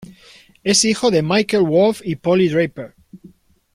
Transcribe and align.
Es 0.63 0.83
hijo 0.83 1.11
de 1.11 1.21
Michael 1.21 1.61
Wolff 1.63 2.01
y 2.03 2.15
Polly 2.15 2.49
Draper. 2.49 2.95